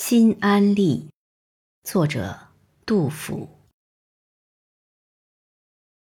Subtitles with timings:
[0.00, 1.08] 心安立，
[1.82, 2.38] 作者
[2.86, 3.48] 杜甫。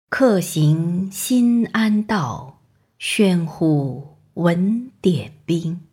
[0.08, 2.62] 客行心安道，
[3.00, 5.88] 喧呼闻点兵。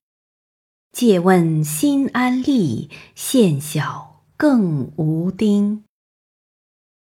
[0.92, 5.84] 借问心安立，县小更无丁。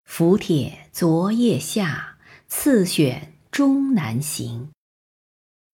[0.04, 2.16] 伏帖昨夜下，
[2.48, 4.70] 次选终南行。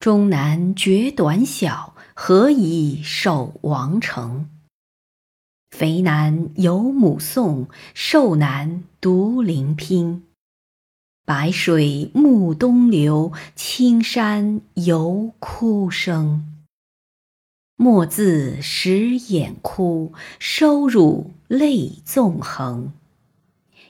[0.01, 4.51] 终南绝短小，何以守王城？
[5.77, 10.23] 肥男有母送，瘦男独临拼。
[11.25, 16.45] 白水暮东流，青山犹哭声。
[17.75, 22.93] 莫自使眼哭，收辱泪纵横。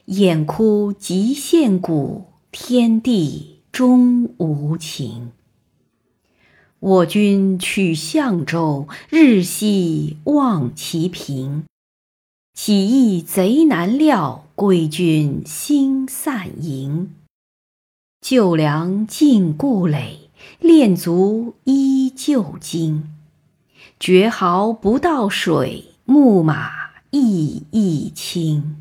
[0.07, 5.33] 眼哭即现骨，天地终无情。
[6.81, 11.65] 我军取象州，日夕望其平。
[12.55, 17.13] 起义贼难料，归军心散营。
[18.21, 23.13] 旧粮尽故垒，练卒依旧精。
[23.99, 26.71] 绝壕不到水，木马
[27.11, 28.77] 亦亦轻。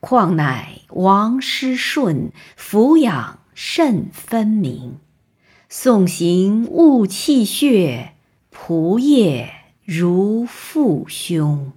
[0.00, 4.96] 况乃王师顺，俯仰甚分明。
[5.68, 8.14] 送行勿泣血，
[8.50, 9.50] 仆夜
[9.84, 11.72] 如父兄。